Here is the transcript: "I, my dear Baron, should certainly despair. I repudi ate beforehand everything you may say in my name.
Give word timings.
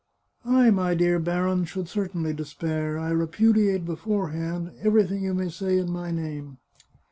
"I, 0.45 0.71
my 0.71 0.95
dear 0.95 1.19
Baron, 1.19 1.63
should 1.65 1.87
certainly 1.87 2.33
despair. 2.33 2.97
I 2.97 3.11
repudi 3.11 3.71
ate 3.71 3.85
beforehand 3.85 4.71
everything 4.81 5.21
you 5.21 5.35
may 5.35 5.49
say 5.49 5.77
in 5.77 5.91
my 5.91 6.09
name. 6.09 6.57